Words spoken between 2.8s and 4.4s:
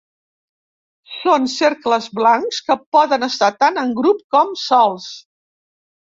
poden estar tant en grup